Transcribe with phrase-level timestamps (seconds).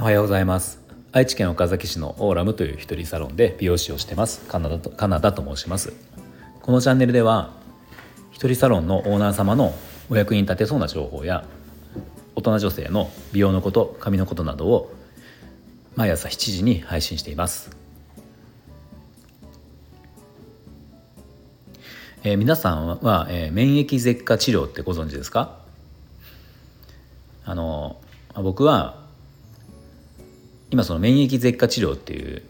[0.00, 0.80] おはようございます。
[1.12, 4.40] 愛知県岡崎市のオーラムという一人サロンで美容師をしてます。
[4.48, 5.92] カナダとカナダと申します。
[6.60, 7.52] このチャンネルでは
[8.32, 9.74] 一人サロンのオーナー様の
[10.10, 11.44] お役に立てそうな情報や
[12.34, 14.92] 大人女性の美容のこと髪のことなどを
[15.94, 17.77] 毎朝7時に配信しています、
[22.28, 25.56] えー、皆さんは、えー、免疫舌下治療ってご存知ですか？
[27.46, 27.96] あの
[28.34, 29.02] 僕は
[30.70, 32.42] 今その免疫舌下治療っていう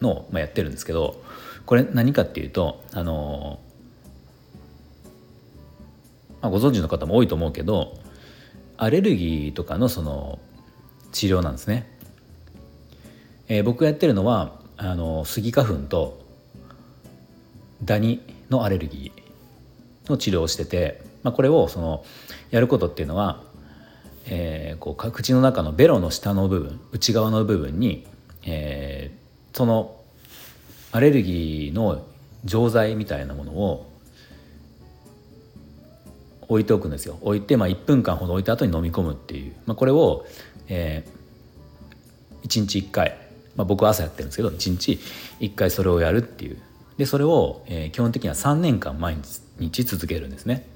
[0.00, 1.22] のをやってるんですけど
[1.64, 3.60] これ何かっていうとあの
[6.42, 7.96] まあ、ご存知の方も多いと思うけど
[8.76, 10.40] アレルギーとかのその
[11.12, 11.88] 治療なんですね。
[13.46, 16.20] えー、僕がやってるのはあのスギ花粉と
[17.84, 22.04] ダニのアレルギーの治療をしてて、まあ、これをその
[22.50, 23.42] やることっていうのは、
[24.26, 28.06] えー、こう口の中のベロの下の部分内側の部分に、
[28.44, 29.96] えー、その
[30.92, 32.04] アレルギーの
[32.44, 33.90] 錠剤みたいなものを
[36.48, 37.18] 置いておくんですよ。
[37.22, 40.26] 置いて、まあ、1分間ほど置いた後に飲み込むっていう、まあ、これを、
[40.68, 43.16] えー、1日1回、
[43.56, 45.00] まあ、僕は朝やってるんですけど1日
[45.40, 46.58] 1回それをやるっていう。
[46.96, 49.16] でそれを、えー、基本的には3年間毎
[49.58, 50.66] 日続けるんですね。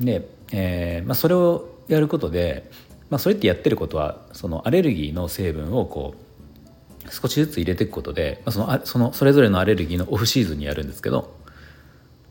[0.00, 2.70] で、えーまあ、それをやることで、
[3.10, 11.34] まあ、それってやってることはそのアレルギーの成分をこう少しずつ入れていくことで、まあ、そのそのそれぞれのアレルギーのオフシーズンにやるんですけど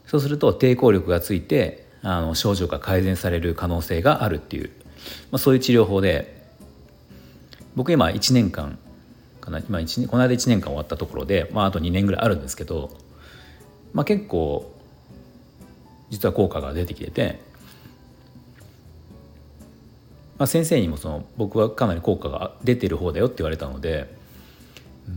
[0.06, 4.70] そうすると抵抗力がついてあの症状が改善される可能性があるっていう、
[5.32, 6.38] まあ、そういう治療法で
[7.76, 8.78] 僕今1年間
[9.48, 12.92] かな今1この間1年間終わったところで、まあ、あと2年ぐらいあるんですけど、
[13.94, 14.72] まあ、結構
[16.10, 17.40] 実は効果が出てきてて、
[20.38, 24.14] まあ、先生にもその僕はかなり効果が出てる方だよって言われたので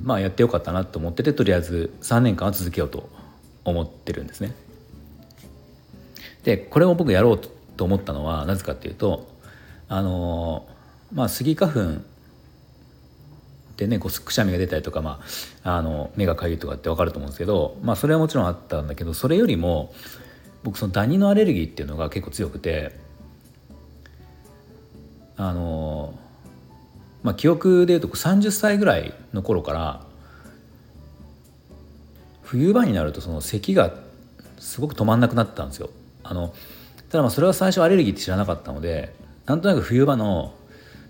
[0.03, 3.09] まあやってよかったなと思っててとりあえず3年間は続けようと
[3.65, 4.55] 思ってるんですね。
[6.45, 7.41] でこれを僕やろう
[7.77, 9.29] と思ったのはなぜかっていうと
[9.89, 10.67] あの
[11.13, 12.03] まあスギ花粉
[13.81, 15.21] でねこうくしゃみが出たりとか、ま
[15.65, 19.95] あ、あの目がかゆいとかって分かると思うんですけど、まあ、それはもちろんあったんだけどそれよりも
[20.63, 22.95] 僕そのダニのアレルギーっていうのが結構強くて
[25.39, 26.13] あの
[27.23, 30.03] まあ記憶でいうと30歳ぐらいの頃から
[32.43, 33.95] 冬場になるとその咳が
[34.59, 35.89] すごく止まんなくなったんですよ。
[36.23, 36.53] あの
[37.09, 39.15] ただまあそれは最初アレルギーって知らなかったので
[39.47, 40.53] なんとなく冬場の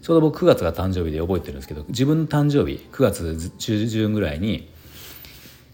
[0.03, 4.71] ちょうど僕9月が誕生日で覚えてるんですけど自分の誕生日9月中旬ぐらいに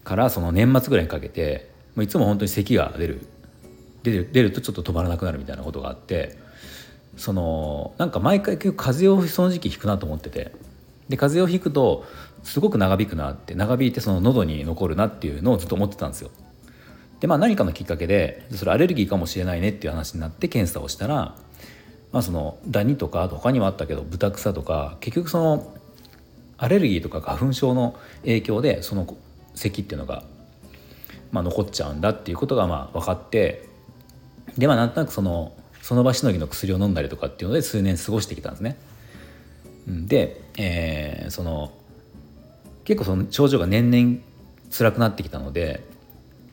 [0.03, 3.21] からその年末ぐらいにかけてもういつも本当に咳が出る
[4.03, 6.37] 出る出るとちょっと止まらなくなるみたいなことがあって
[7.17, 10.51] そのなんか毎回結構風邪をその時期引くなと思ってて
[11.09, 12.05] で風邪をひくと
[12.43, 16.31] すごく長引くなって長引いてその喉に残るなっていうのをずっと思ってたんですよ。
[17.19, 21.35] でまあ何かのきっかけでそれアレルギーかもしれないねっていう話になって検査をしたら、
[22.11, 25.73] まあ、そのダニとかあと他にもあったけどブタクサとか結局その
[26.57, 29.15] アレルギーとか花粉症の影響でその
[29.55, 30.23] 咳っていうのが、
[31.31, 33.67] まあ、残っちゃうんだっていうことがまあ分かって
[34.57, 38.77] でまあなんとなくそのその場しのぎの薬を飲んだりとかっていうので数年過ごしてきたんですね。
[39.87, 41.71] で、えー、その
[42.83, 44.17] 結構その症状が年々
[44.69, 45.83] 辛くなってきたので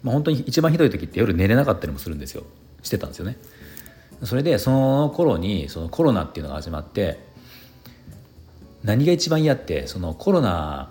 [0.04, 2.44] まあ、本当に一番ひどい時って夜寝れなかったりもするんですよ
[2.82, 3.38] してたんですよね
[4.22, 7.18] それでその頃にそのコロナっていうのが始まって
[8.82, 10.90] 何が一番嫌ってそのコロナ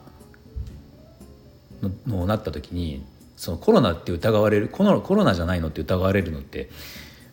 [2.07, 3.05] のなった時に
[3.37, 6.69] そのコロナって疑われるコロコロナじゃないのって疑われるのって、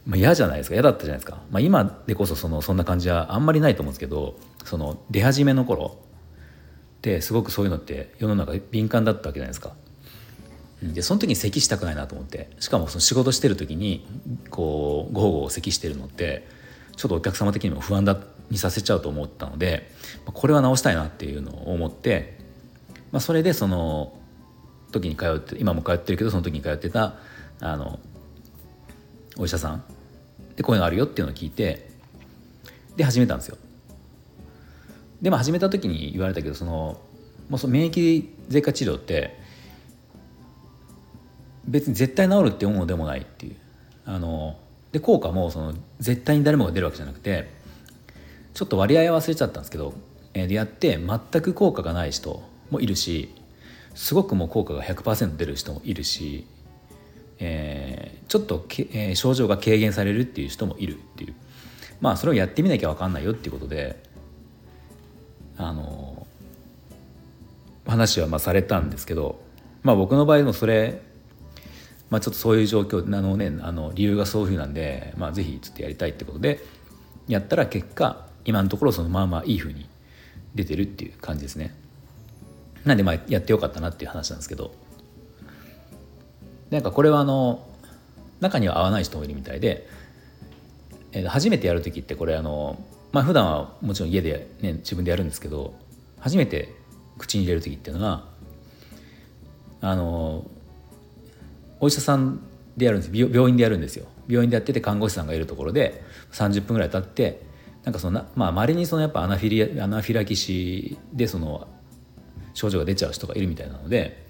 [0.06, 5.98] まあ、嫌じゃないですか嫌だったじゃないですか、まあ、今でこそそのそんな感じはあんまりないと思うんですけどその出始めの頃
[6.98, 9.72] ってすごくそういうのって世の中敏感だったわけじゃないですか。
[10.82, 12.50] でその時に咳したくないなと思って。
[12.58, 14.06] しかもその仕事してる時に
[14.50, 16.46] こうごほごほ咳してるのって
[16.96, 18.16] ちょっとお客様的にも不安だ
[18.50, 19.90] にさせちゃうと思ったので
[20.24, 22.38] これは直したいなっていうのを思って、
[23.12, 24.12] まあ、それでその
[24.90, 27.14] 時に通って今も通ってるけどその時に通ってた
[27.60, 28.00] あの
[29.36, 29.84] お医者さん。
[30.56, 31.88] でこういうのあるよっていうのを聞いて
[32.96, 33.56] で始めたんですよ。
[35.22, 37.00] でまあ始めた時に言われたけどその
[37.48, 39.39] もうその免疫舌下治療って
[41.70, 43.56] 別に絶対治るって思うのでもないっていう。
[44.04, 44.56] あの
[44.92, 47.48] で効果もその絶対に誰もが出るわけじゃなくて
[48.54, 49.94] ちょっと割合忘れちゃったんですけど、
[50.34, 53.32] えー、でやって全く効果がない人もいるし
[53.94, 56.44] すごくもう効果が100%出る人もいるし、
[57.38, 61.34] えー、ちょっとけ、えー、症状が軽減されるっていう人もいるっていう。
[62.00, 64.02] まあそれをやってみなきゃ分かんないよっていうことで
[65.58, 66.26] あの
[67.86, 69.38] 話はまあされたんですけど
[69.82, 71.02] まあ僕の場合もそれ
[72.10, 76.60] まあちょっとそういう状況あのねあの理由がそういうふうなんでまあ是非ちょっとやりたいってことで
[77.28, 79.88] やったら結果今のところそのまあまあいいふうに
[80.54, 81.74] 出てるっていう感じですね。
[82.84, 84.72] なんでまあやってよかったなっていう話なんですけど
[86.70, 87.66] なんかこれはあの
[88.40, 89.86] 中には合わない人もいるみたいで、
[91.12, 92.82] えー、初めてやる時ってこれあの
[93.12, 95.74] まあ普段はもちろん家で、ね、自分でやるんですけど
[96.18, 96.74] 初めて
[97.18, 98.28] 口に入れる時っていうのは
[99.82, 100.46] あの
[101.80, 102.40] お医者さん
[102.76, 103.12] でやるんです。
[103.12, 104.06] 病院でやるんですよ。
[104.28, 107.42] 病院でやってて看護師さんがいるところで30分ぐらい経って
[107.84, 111.66] なんかそのまあ稀にそのやっぱアナフィリアナフィラキシーでその
[112.54, 114.24] 症状が出ちゃう人がいるみたいなので、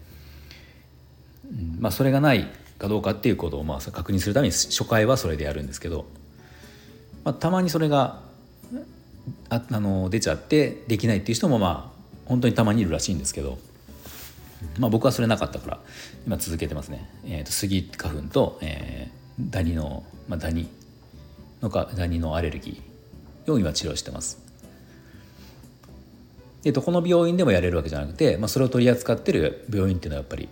[1.79, 2.47] まあ、それがない
[2.79, 6.07] かどうかっていうことをまあ確認するために初回はそれでやるんですけど、
[7.25, 8.21] まあ、たまにそれが
[9.49, 13.59] ああの出ちゃってできないっていう人もまあ本当にたまにいるらしいんですけど、
[14.79, 15.81] まあ、僕はそれなかったから
[16.27, 17.09] 今続けてますね。
[17.25, 20.69] えーと、スギ花粉と、えー、ダニの、まあ、ダニ
[21.63, 24.39] のかダニのアレルギーを今治療してます。
[26.63, 30.49] でどこの病院でもやれるわけじゃなくて、まあ、それを取り扱ってる病院っていうのはやっぱり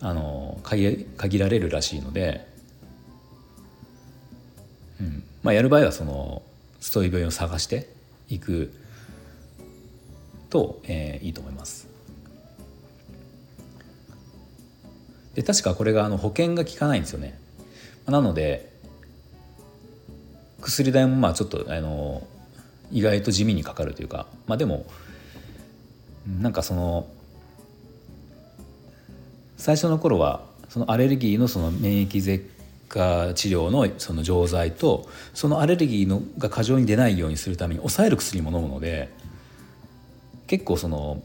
[0.00, 2.46] あの限限られるらしいので、
[5.00, 6.42] うんまあ、やる場合はその
[6.80, 7.88] そういう病院を探して
[8.28, 8.72] いく
[10.50, 11.93] と、えー、いいと思います。
[15.34, 17.38] で確かこれがあの保険が効かないんですよね。
[18.06, 18.72] なので
[20.60, 22.26] 薬代もまあちょっとあの
[22.90, 24.86] 意外と地味にかかるというかまあでも
[26.40, 27.06] なんかその
[29.56, 32.50] 最初の頃はそのアレルギーのその免疫舌
[32.88, 39.10] 下治療のその錠剤とそのアレルギーのが過剰に出ないようにするために抑える薬も飲むので
[40.46, 41.22] 結構その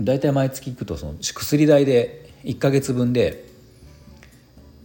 [0.00, 3.44] 大体毎月行くとその薬代で1か月分で、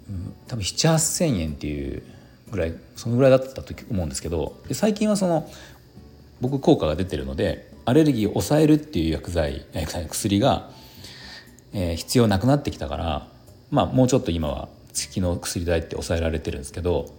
[0.10, 2.04] うん、多分7,8,000円っていう
[2.52, 5.50] ぐらいそのぐらいだったと思うんですけど最近はその
[6.42, 10.70] 僕効果が出てるのでアレルギーを抑えるっていう薬剤薬が、
[11.74, 13.28] えー、必要なくなってきたから
[13.70, 17.14] まあもうちょっと今は月の薬代って抑えられてるんですけど、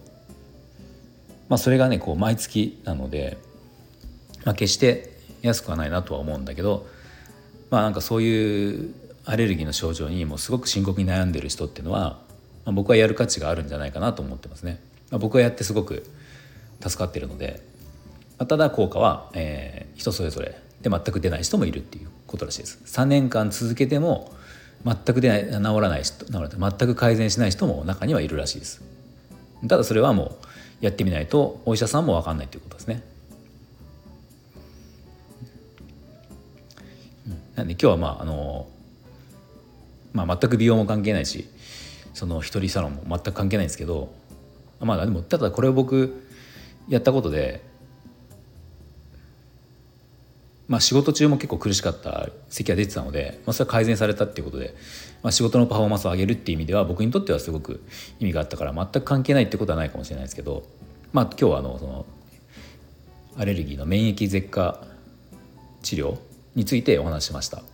[1.49, 3.37] まあ、それがねこう毎月なので、
[4.45, 6.85] まあ、決して安くはないなとは思うんだけど
[7.71, 8.93] まあなんかそういう
[9.25, 12.19] アレルギーの症状にもうすごく深刻に悩んでる人っていうのは、
[12.65, 14.81] まあ、僕はやる価値があるんじゃないかなと思ってますね。
[15.11, 16.05] まあ、僕はやってすごく
[16.81, 17.61] 助かってるので
[18.37, 22.79] あただ効果は、えー、人それぞれで全く出ない人もいるっていうことらしいです。
[22.85, 24.33] 3年間続けても
[24.85, 28.81] 全く出ない治らない人治らない全く改善しない人も中にはいるらしいです。
[29.67, 30.35] ただそれはも
[30.81, 33.03] うやってみないとお医者さんも分かんないということですね。
[37.55, 38.67] なんで今日はまああの、
[40.13, 41.47] まあ、全く美容も関係ないし
[42.13, 44.13] その一人サロンも全く関係ないんですけど
[44.79, 46.23] まあでもただこれを僕
[46.87, 47.61] やったことで
[50.67, 54.73] まあ、仕事中も結構苦しかった咳が出てたので、まあ、それは改善されたっていうことで、
[55.21, 57.83] まあ、仕事のパフォーマンスを上げるっていう意味では僕にとってはすごく
[58.19, 60.63] 意味があったから全く関係ないってことはないかもしれないですけど、
[61.11, 62.05] まあ、今日はあのその
[63.37, 64.79] アレルギーの免疫舌下
[65.81, 66.17] 治療
[66.55, 67.72] についてお話ししました。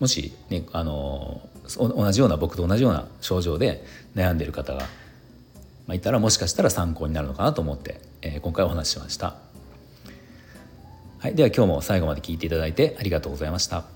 [0.00, 1.40] もし、ね、あの
[1.76, 4.80] 同じような僕と同じような症状で悩んでいる方が、
[5.86, 9.34] まあ、いたらもしかしたら参考になるのかなと思って、えー、今回お話ししました。
[11.18, 13.95] はい、では今日も最後まで聞いていただいてありがとうございました。